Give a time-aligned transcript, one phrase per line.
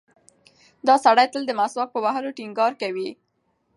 [0.87, 3.09] دا سړی تل د مسواک په وهلو ټینګار کوي.